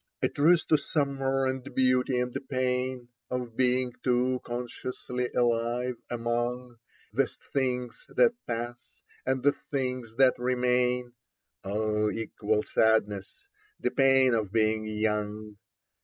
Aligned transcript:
A 0.23 0.29
truce 0.29 0.65
to 0.65 0.77
summer 0.77 1.45
and 1.45 1.63
beauty 1.75 2.19
and 2.19 2.33
the 2.33 2.41
pain 2.41 3.09
Of 3.29 3.55
being 3.55 3.93
too 4.03 4.41
consciously 4.43 5.29
alive 5.31 5.95
among 6.09 6.77
The 7.13 7.27
things 7.53 8.07
that 8.17 8.33
pass 8.47 8.79
and 9.27 9.43
the 9.43 9.51
things 9.51 10.15
that 10.15 10.39
remain, 10.39 11.13
(Oh, 11.63 12.09
equal 12.09 12.63
sadness!) 12.63 13.47
the 13.79 13.91
pain 13.91 14.33
of 14.33 14.51
being 14.51 14.87
young. 14.87 15.57